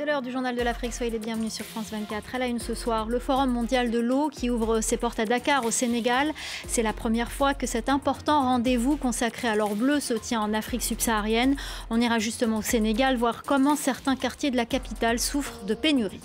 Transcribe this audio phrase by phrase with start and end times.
[0.00, 0.94] C'est l'heure du journal de l'Afrique.
[0.94, 2.34] Soyez les bienvenus sur France 24.
[2.34, 3.10] Elle a une ce soir.
[3.10, 6.32] Le Forum mondial de l'eau qui ouvre ses portes à Dakar, au Sénégal.
[6.66, 10.54] C'est la première fois que cet important rendez-vous consacré à l'or bleu se tient en
[10.54, 11.54] Afrique subsaharienne.
[11.90, 16.22] On ira justement au Sénégal voir comment certains quartiers de la capitale souffrent de pénurie.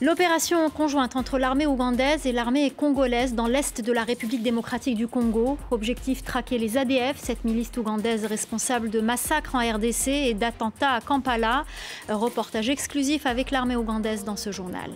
[0.00, 5.06] L'opération conjointe entre l'armée ougandaise et l'armée congolaise dans l'est de la République démocratique du
[5.06, 5.56] Congo.
[5.70, 11.00] Objectif traquer les ADF, cette milice ougandaise responsable de massacres en RDC et d'attentats à
[11.00, 11.64] Kampala.
[12.08, 14.90] reportage exclusif avec l'armée ougandaise dans ce journal.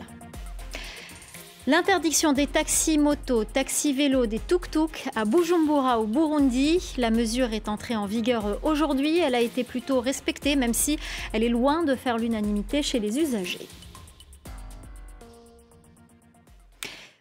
[1.68, 6.80] L'interdiction des taxis motos, taxis vélos, des tuk-tuk à Bujumbura au Burundi.
[6.96, 9.18] La mesure est entrée en vigueur aujourd'hui.
[9.18, 10.98] Elle a été plutôt respectée, même si
[11.32, 13.68] elle est loin de faire l'unanimité chez les usagers.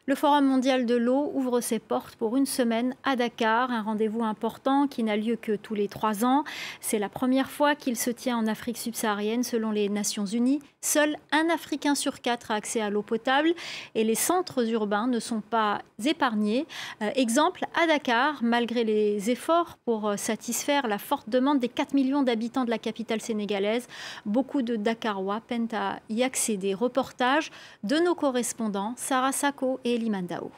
[0.09, 4.23] Le Forum mondial de l'eau ouvre ses portes pour une semaine à Dakar, un rendez-vous
[4.23, 6.45] important qui n'a lieu que tous les trois ans.
[6.79, 10.61] C'est la première fois qu'il se tient en Afrique subsaharienne selon les Nations Unies.
[10.79, 13.53] Seul un Africain sur quatre a accès à l'eau potable
[13.95, 16.67] et les centres urbains ne sont pas épargnés.
[17.01, 21.93] Euh, exemple, à Dakar, malgré les efforts pour euh, satisfaire la forte demande des 4
[21.93, 23.87] millions d'habitants de la capitale sénégalaise,
[24.25, 26.73] beaucoup de Dakarois peinent à y accéder.
[26.73, 27.51] Reportage
[27.83, 30.51] de nos correspondants Sarah Sako et Elimandao.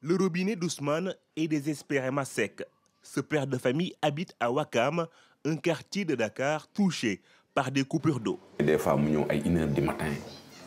[0.00, 2.62] Le robinet d'Ousmane est désespérément sec.
[3.02, 5.06] Ce père de famille habite à Wakam,
[5.44, 7.20] un quartier de Dakar touché
[7.52, 8.38] par des coupures d'eau.
[8.60, 10.12] Des fois, nous sommes à 1h du matin,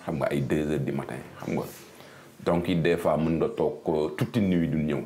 [0.05, 1.15] à 2h du matin.
[2.43, 5.05] Donc, des fois, nous sommes toute une nuit de nuit.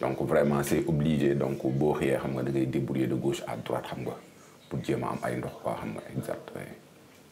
[0.00, 1.34] Donc, vraiment, c'est obligé.
[1.34, 3.84] Donc, de débrouiller de gauche à droite
[4.70, 6.52] pour dire que exact.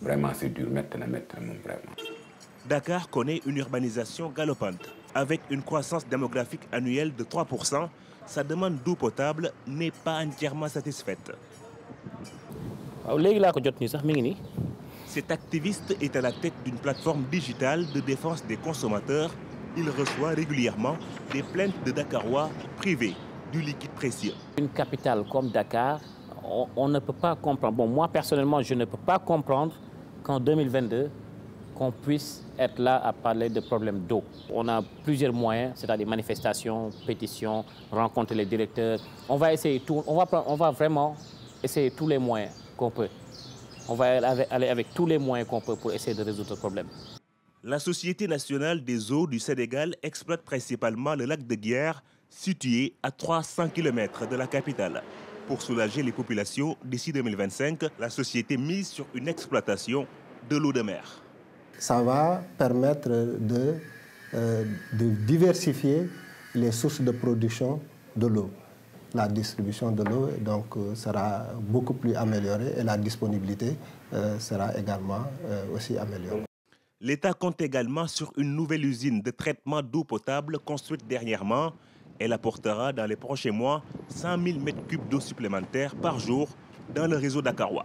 [0.03, 2.24] Vraiment, c'est dur maintenant, maintenant, vraiment.
[2.67, 4.89] Dakar connaît une urbanisation galopante.
[5.15, 7.89] Avec une croissance démographique annuelle de 3%,
[8.25, 11.31] sa demande d'eau potable n'est pas entièrement satisfaite.
[15.07, 19.31] Cet activiste est à la tête d'une plateforme digitale de défense des consommateurs.
[19.77, 20.97] Il reçoit régulièrement
[21.33, 22.49] des plaintes de Dakarois
[22.79, 23.15] privés
[23.53, 24.33] du liquide précieux.
[24.59, 26.01] Une capitale comme Dakar,
[26.43, 27.77] on, on ne peut pas comprendre.
[27.77, 29.75] Bon, moi personnellement, je ne peux pas comprendre
[30.23, 31.11] qu'en 2022,
[31.75, 34.23] qu'on puisse être là à parler de problèmes d'eau.
[34.51, 39.01] On a plusieurs moyens, c'est-à-dire manifestations, pétitions, rencontrer les directeurs.
[39.29, 41.17] On va essayer tout, on va, on va vraiment
[41.63, 43.09] essayer tous les moyens qu'on peut.
[43.89, 46.87] On va aller avec tous les moyens qu'on peut pour essayer de résoudre le problème.
[47.63, 53.11] La Société nationale des eaux du Sénégal exploite principalement le lac de Guerre, situé à
[53.11, 55.03] 300 km de la capitale.
[55.47, 60.07] Pour soulager les populations d'ici 2025, la société mise sur une exploitation
[60.49, 61.24] de l'eau de mer
[61.79, 63.75] ça va permettre de,
[64.35, 66.09] euh, de diversifier
[66.55, 67.81] les sources de production
[68.17, 68.51] de l'eau.
[69.15, 73.77] La distribution de l'eau donc euh, sera beaucoup plus améliorée et la disponibilité
[74.13, 75.25] euh, sera également
[75.73, 76.45] aussi améliorée.
[77.01, 81.73] L'État compte également sur une nouvelle usine de traitement d'eau potable construite dernièrement.
[82.19, 86.49] Elle apportera dans les prochains mois 100 000 m3 d'eau supplémentaire par jour
[86.95, 87.85] dans le réseau Dakarois.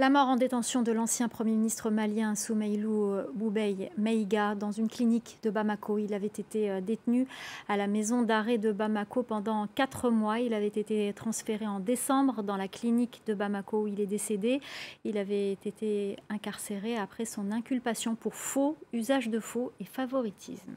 [0.00, 4.88] La mort en détention de l'ancien Premier ministre malien Soumeilou euh, Boubei Meiga dans une
[4.88, 5.98] clinique de Bamako.
[5.98, 7.26] Il avait été euh, détenu
[7.68, 10.40] à la maison d'arrêt de Bamako pendant quatre mois.
[10.40, 14.62] Il avait été transféré en décembre dans la clinique de Bamako où il est décédé.
[15.04, 20.76] Il avait été incarcéré après son inculpation pour faux, usage de faux et favoritisme.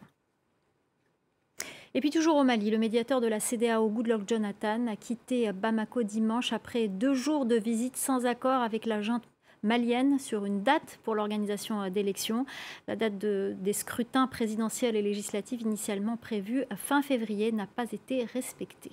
[1.95, 6.01] Et puis toujours au Mali, le médiateur de la CDAO, Goodluck Jonathan, a quitté Bamako
[6.01, 9.23] dimanche après deux jours de visite sans accord avec la junte
[9.61, 12.47] malienne sur une date pour l'organisation d'élections.
[12.87, 18.91] La date des scrutins présidentiels et législatifs initialement prévus fin février n'a pas été respectée.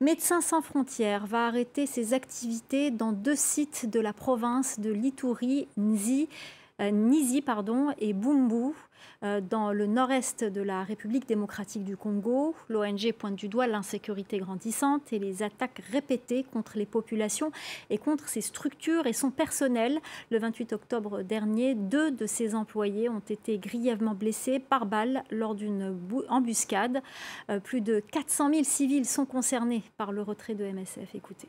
[0.00, 5.68] Médecins sans frontières va arrêter ses activités dans deux sites de la province de Litouri,
[5.76, 8.74] Nzi, euh, Nizi pardon, et Bumbu.
[9.22, 12.54] Euh, dans le nord-est de la République démocratique du Congo.
[12.68, 17.52] L'ONG pointe du doigt l'insécurité grandissante et les attaques répétées contre les populations
[17.90, 20.00] et contre ses structures et son personnel.
[20.30, 25.54] Le 28 octobre dernier, deux de ses employés ont été grièvement blessés par balle lors
[25.54, 25.98] d'une
[26.28, 27.02] embuscade.
[27.50, 31.14] Euh, plus de 400 000 civils sont concernés par le retrait de MSF.
[31.14, 31.48] Écoutez.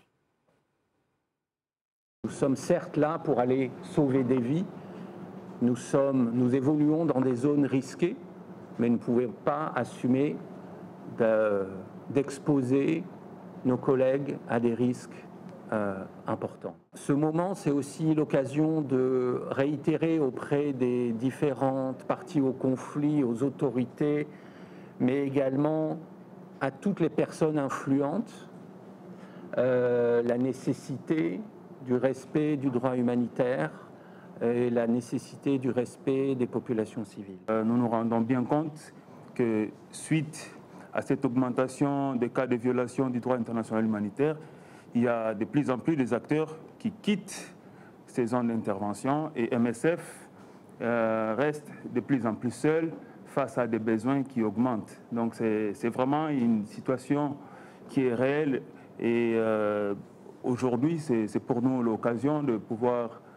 [2.26, 4.66] Nous sommes certes là pour aller sauver des vies,
[5.62, 8.16] nous, évoluons dans des zones risquées,
[8.80, 10.36] mais nous ne pouvons pas assumer
[12.10, 13.04] d'exposer
[13.66, 15.26] nos collègues à des risques
[15.72, 16.76] euh, importants.
[16.96, 24.28] Ce moment, c'est aussi l'occasion de réitérer auprès des différentes parties au conflit, aux autorités,
[25.00, 25.98] mais également
[26.60, 28.48] à toutes les personnes influentes
[29.58, 31.42] la nécessité
[31.86, 33.91] du respect du droit humanitaire
[34.42, 37.38] et la nécessité du respect des populations civiles.
[37.50, 38.94] nous nous rendons bien compte
[39.36, 40.56] que suite
[40.94, 44.38] à cette augmentation des cas de violation du droit international humanitaire,
[44.94, 47.56] il y a de plus en plus des acteurs qui quittent
[48.08, 50.30] ces zones d'intervention et MSF
[50.82, 52.92] euh, reste de plus en plus seul
[53.26, 55.00] face à des besoins qui augmentent.
[55.12, 57.38] Donc c'est vraiment une situation
[57.88, 58.62] qui est réelle
[59.00, 59.94] et euh,
[60.44, 63.31] aujourd'hui c'est pour nous l'occasion de pouvoir euh,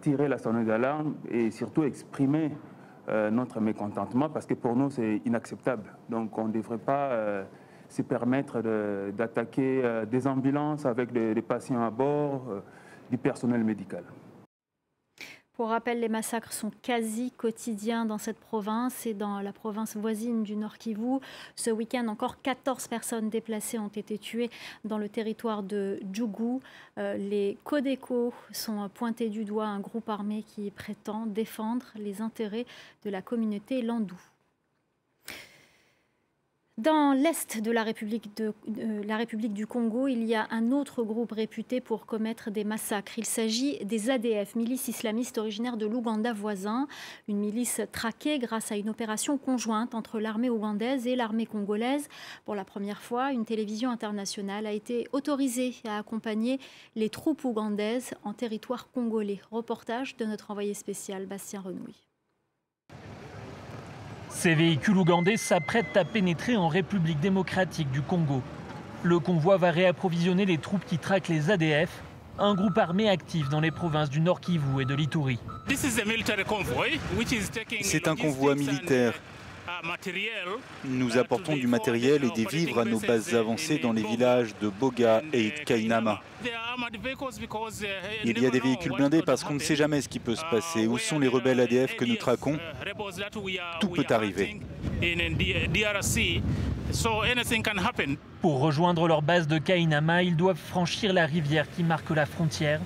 [0.00, 2.50] tirer la sonnette d'alarme et surtout exprimer
[3.32, 5.92] notre mécontentement parce que pour nous c'est inacceptable.
[6.08, 7.44] Donc on ne devrait pas
[7.88, 8.62] se permettre
[9.10, 12.42] d'attaquer des ambulances avec des patients à bord,
[13.10, 14.04] du personnel médical.
[15.60, 20.42] Pour rappel, les massacres sont quasi quotidiens dans cette province et dans la province voisine
[20.42, 21.18] du Nord Kivu.
[21.54, 24.48] Ce week-end, encore 14 personnes déplacées ont été tuées
[24.86, 26.62] dans le territoire de Djougou.
[26.96, 32.64] Euh, les Codeco sont pointés du doigt, un groupe armé qui prétend défendre les intérêts
[33.04, 34.16] de la communauté landou.
[36.80, 38.54] Dans l'est de la, République de,
[39.06, 43.18] la République du Congo, il y a un autre groupe réputé pour commettre des massacres.
[43.18, 46.88] Il s'agit des ADF, milice islamiste originaire de l'Ouganda voisin,
[47.28, 52.08] une milice traquée grâce à une opération conjointe entre l'armée ougandaise et l'armée congolaise.
[52.46, 56.60] Pour la première fois, une télévision internationale a été autorisée à accompagner
[56.96, 59.42] les troupes ougandaises en territoire congolais.
[59.50, 62.09] Reportage de notre envoyé spécial Bastien Renouille.
[64.30, 68.42] Ces véhicules ougandais s'apprêtent à pénétrer en République démocratique du Congo.
[69.02, 71.90] Le convoi va réapprovisionner les troupes qui traquent les ADF,
[72.38, 75.38] un groupe armé actif dans les provinces du Nord Kivu et de l'Ituri.
[77.82, 79.14] C'est un convoi militaire
[80.84, 84.68] nous apportons du matériel et des vivres à nos bases avancées dans les villages de
[84.68, 86.20] Boga et Kainama.
[88.24, 90.44] Il y a des véhicules blindés parce qu'on ne sait jamais ce qui peut se
[90.50, 90.86] passer.
[90.86, 92.58] Où sont les rebelles ADF que nous traquons?
[93.80, 94.60] Tout peut arriver.
[98.40, 102.80] Pour rejoindre leur base de Kainama, ils doivent franchir la rivière qui marque la frontière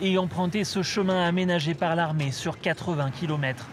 [0.00, 3.66] et emprunter ce chemin aménagé par l'armée sur 80 km.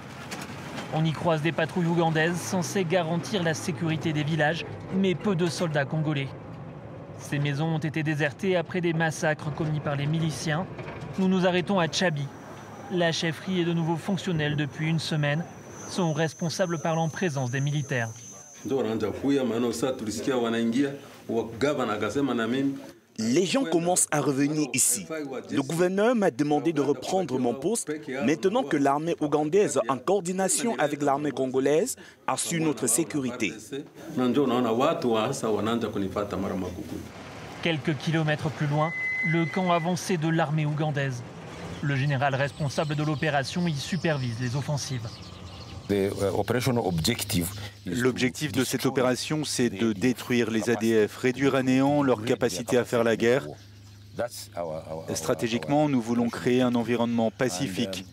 [0.96, 4.66] On y croise des patrouilles ougandaises censées garantir la sécurité des villages,
[4.96, 6.28] mais peu de soldats congolais.
[7.20, 10.66] Ces maisons ont été désertées après des massacres commis par les miliciens.
[11.20, 12.26] Nous nous arrêtons à Tchabi.
[12.92, 15.44] La chefferie est de nouveau fonctionnelle depuis une semaine.
[15.90, 18.10] Son responsable parle en présence des militaires.
[23.22, 25.06] Les gens commencent à revenir ici.
[25.52, 27.92] Le gouverneur m'a demandé de reprendre mon poste
[28.26, 33.52] maintenant que l'armée ougandaise, en coordination avec l'armée congolaise, assure notre sécurité.
[37.62, 38.92] Quelques kilomètres plus loin,
[39.28, 41.22] le camp avancé de l'armée ougandaise.
[41.82, 45.08] Le général responsable de l'opération y supervise les offensives.
[45.92, 46.10] Uh,
[47.86, 52.86] L'objectif de cette opération, c'est de détruire les ADF, réduire à néant leur capacité à
[52.86, 53.48] faire la guerre.
[55.14, 58.06] Stratégiquement, nous voulons créer un environnement pacifique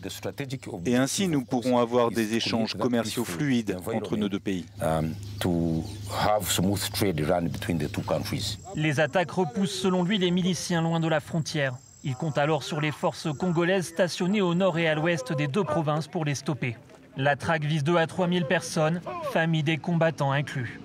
[0.85, 4.65] et ainsi nous pourrons avoir des échanges commerciaux fluides entre nos deux pays.
[8.75, 11.75] Les attaques repoussent selon lui les miliciens loin de la frontière.
[12.03, 15.63] Il compte alors sur les forces congolaises stationnées au nord et à l'ouest des deux
[15.63, 16.77] provinces pour les stopper.
[17.19, 19.01] La traque vise 2 à 3 000 personnes,
[19.33, 20.79] familles des combattants inclus.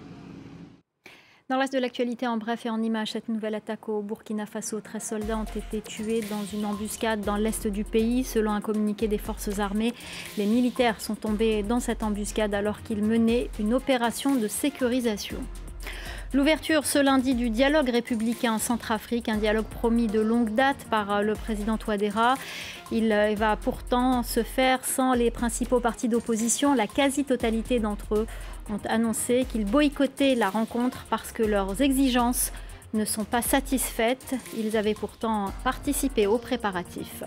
[1.50, 4.46] Dans le reste de l'actualité, en bref et en image, cette nouvelle attaque au Burkina
[4.46, 8.24] Faso, 13 soldats ont été tués dans une embuscade dans l'est du pays.
[8.24, 9.92] Selon un communiqué des forces armées,
[10.38, 15.36] les militaires sont tombés dans cette embuscade alors qu'ils menaient une opération de sécurisation.
[16.34, 21.12] L'ouverture ce lundi du dialogue républicain en Centrafrique, un dialogue promis de longue date par
[21.12, 22.36] euh, le président Touadéra.
[22.90, 26.72] Il euh, va pourtant se faire sans les principaux partis d'opposition.
[26.74, 28.26] La quasi-totalité d'entre eux
[28.70, 32.50] ont annoncé qu'ils boycottaient la rencontre parce que leurs exigences
[32.94, 34.34] ne sont pas satisfaites.
[34.56, 37.24] Ils avaient pourtant participé aux préparatifs.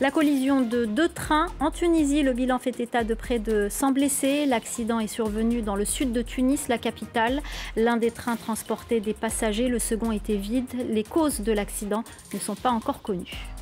[0.00, 3.92] La collision de deux trains en Tunisie, le bilan fait état de près de 100
[3.92, 4.44] blessés.
[4.44, 7.40] L'accident est survenu dans le sud de Tunis, la capitale.
[7.76, 10.66] L'un des trains transportait des passagers, le second était vide.
[10.90, 13.53] Les causes de l'accident ne sont pas encore connues.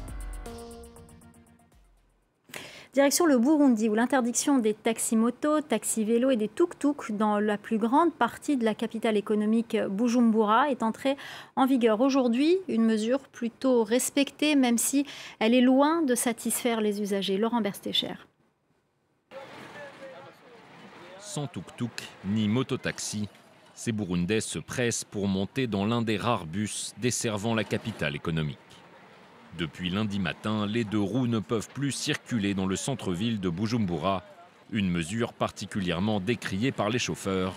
[2.95, 8.13] Direction le Burundi, où l'interdiction des taxis-motos, taxis-vélos et des tuk-tuk dans la plus grande
[8.13, 11.17] partie de la capitale économique Bujumbura est entrée
[11.57, 12.59] en vigueur aujourd'hui.
[12.69, 15.07] Une mesure plutôt respectée, même si
[15.39, 17.39] elle est loin de satisfaire les usagers.
[17.39, 18.13] Laurent Berstécher.
[21.19, 23.27] Sans tuk-tuk ni mototaxi,
[23.75, 28.59] Ces Burundais se pressent pour monter dans l'un des rares bus desservant la capitale économique.
[29.59, 34.23] Depuis lundi matin, les deux roues ne peuvent plus circuler dans le centre-ville de Bujumbura,
[34.71, 37.55] une mesure particulièrement décriée par les chauffeurs,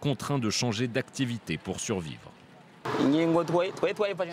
[0.00, 2.32] contraints de changer d'activité pour survivre.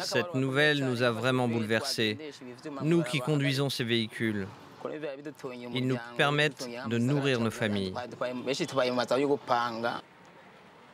[0.01, 2.17] Cette nouvelle nous a vraiment bouleversés,
[2.81, 4.47] nous qui conduisons ces véhicules.
[5.73, 7.93] Ils nous permettent de nourrir nos familles.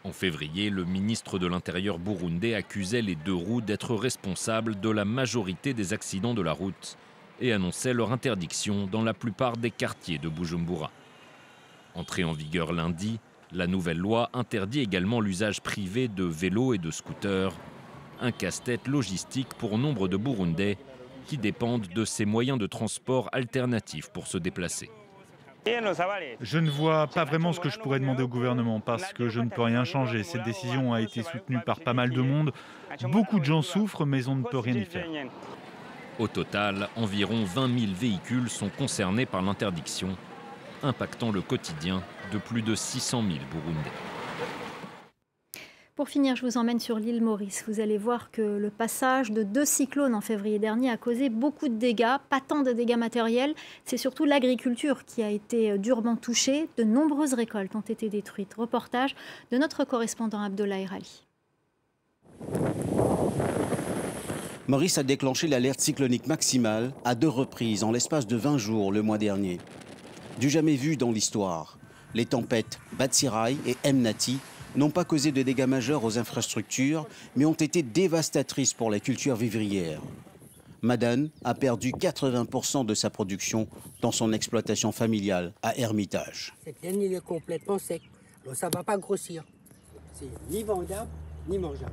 [0.06, 5.04] En février, le ministre de l'Intérieur burundais accusait les deux roues d'être responsables de la
[5.04, 6.98] majorité des accidents de la route
[7.42, 10.92] et annonçait leur interdiction dans la plupart des quartiers de Bujumbura.
[11.96, 13.20] Entrée en vigueur lundi,
[13.52, 17.54] la nouvelle loi interdit également l'usage privé de vélos et de scooters,
[18.22, 20.78] un casse-tête logistique pour nombre de Burundais
[21.26, 24.90] qui dépendent de ces moyens de transport alternatifs pour se déplacer.
[25.66, 29.40] Je ne vois pas vraiment ce que je pourrais demander au gouvernement parce que je
[29.40, 30.24] ne peux rien changer.
[30.24, 32.52] Cette décision a été soutenue par pas mal de monde.
[33.04, 35.08] Beaucoup de gens souffrent, mais on ne peut rien y faire.
[36.18, 40.18] Au total, environ 20 000 véhicules sont concernés par l'interdiction,
[40.84, 43.92] impactant le quotidien de plus de 600 000 Burundais.
[46.00, 47.66] Pour finir, je vous emmène sur l'île Maurice.
[47.68, 51.68] Vous allez voir que le passage de deux cyclones en février dernier a causé beaucoup
[51.68, 53.54] de dégâts, pas tant de dégâts matériels,
[53.84, 56.70] c'est surtout l'agriculture qui a été durement touchée.
[56.78, 58.54] De nombreuses récoltes ont été détruites.
[58.54, 59.14] Reportage
[59.52, 61.26] de notre correspondant Abdoulaye Rali.
[64.70, 69.02] Maurice a déclenché l'alerte cyclonique maximale à deux reprises en l'espace de 20 jours le
[69.02, 69.58] mois dernier.
[70.40, 71.78] Du jamais vu dans l'histoire,
[72.14, 74.40] les tempêtes Batsirai et Mnati
[74.76, 79.36] n'ont pas causé de dégâts majeurs aux infrastructures, mais ont été dévastatrices pour la culture
[79.36, 80.02] vivrière.
[80.82, 83.68] Madane a perdu 80% de sa production
[84.02, 86.54] dans son exploitation familiale à Hermitage.
[86.64, 88.02] Cette laine, il est complètement sec.
[88.44, 89.44] Alors ça ne va pas grossir.
[90.14, 91.10] C'est ni vendable,
[91.50, 91.92] ni mangeable.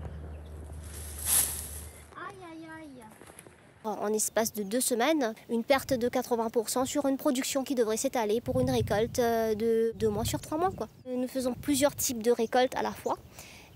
[3.86, 8.40] En espace de deux semaines, une perte de 80% sur une production qui devrait s'étaler
[8.40, 10.70] pour une récolte euh, de deux mois sur trois mois.
[10.70, 10.88] Quoi.
[11.08, 13.16] Nous faisons plusieurs types de récoltes à la fois,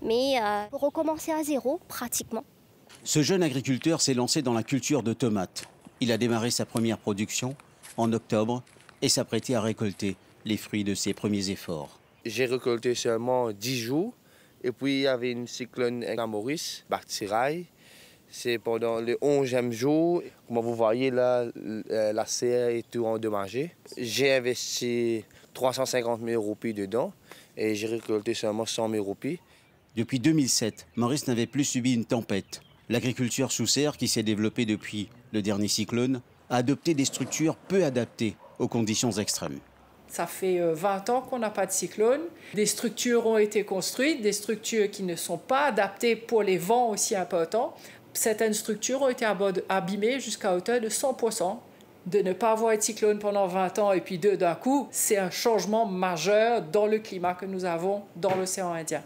[0.01, 2.43] mais euh, recommencer à zéro pratiquement.
[3.03, 5.63] Ce jeune agriculteur s'est lancé dans la culture de tomates.
[6.01, 7.55] Il a démarré sa première production
[7.97, 8.63] en octobre
[9.01, 10.15] et s'apprêtait à récolter
[10.45, 11.99] les fruits de ses premiers efforts.
[12.25, 14.13] J'ai récolté seulement 10 jours
[14.63, 17.65] et puis il y avait une cyclone à Maurice, Bartirail,
[18.31, 20.23] c'est pendant le 11e jour.
[20.47, 23.75] Comme vous voyez là, la serre est tout endommagée.
[23.97, 25.23] J'ai investi
[25.53, 27.13] 350 000 roupies dedans
[27.57, 29.39] et j'ai récolté seulement 100 000 roupies.
[29.95, 32.61] Depuis 2007, Maurice n'avait plus subi une tempête.
[32.89, 37.83] L'agriculture sous serre, qui s'est développée depuis le dernier cyclone, a adopté des structures peu
[37.83, 39.59] adaptées aux conditions extrêmes.
[40.07, 42.19] Ça fait 20 euh, ans qu'on n'a pas de cyclone.
[42.53, 46.89] Des structures ont été construites, des structures qui ne sont pas adaptées pour les vents
[46.89, 47.75] aussi importants
[48.13, 49.25] certaines structures ont été
[49.69, 51.57] abîmées jusqu'à hauteur de 100%.
[52.07, 55.17] De ne pas avoir de cyclone pendant 20 ans et puis deux d'un coup, c'est
[55.17, 59.03] un changement majeur dans le climat que nous avons dans l'océan Indien.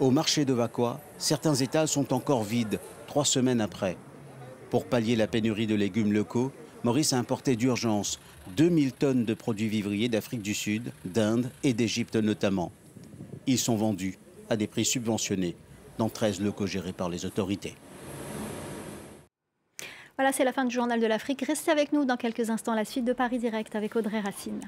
[0.00, 3.96] Au marché de Vakwa, certains étals sont encore vides trois semaines après.
[4.70, 6.50] Pour pallier la pénurie de légumes locaux,
[6.82, 8.18] Maurice a importé d'urgence
[8.56, 12.72] 2000 tonnes de produits vivriers d'Afrique du Sud, d'Inde et d'Égypte notamment.
[13.46, 14.18] Ils sont vendus
[14.50, 15.56] à des prix subventionnés
[15.98, 17.74] dans 13 locaux gérés par les autorités.
[20.18, 21.42] Voilà, c'est la fin du journal de l'Afrique.
[21.42, 24.60] Restez avec nous dans quelques instants, la suite de Paris Direct avec Audrey Racine.